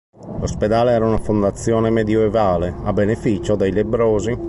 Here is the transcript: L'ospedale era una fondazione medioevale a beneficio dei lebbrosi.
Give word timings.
L'ospedale 0.39 0.93
era 0.93 1.05
una 1.05 1.19
fondazione 1.19 1.91
medioevale 1.91 2.73
a 2.85 2.91
beneficio 2.91 3.55
dei 3.55 3.71
lebbrosi. 3.71 4.35